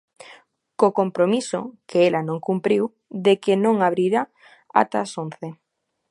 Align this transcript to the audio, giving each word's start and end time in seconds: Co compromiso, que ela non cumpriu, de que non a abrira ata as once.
Co 0.79 0.87
compromiso, 0.99 1.59
que 1.89 1.99
ela 2.07 2.21
non 2.29 2.43
cumpriu, 2.47 2.83
de 3.25 3.33
que 3.43 3.53
non 3.63 3.75
a 3.79 3.85
abrira 3.89 4.21
ata 4.81 4.97
as 5.05 5.11
once. 5.23 5.47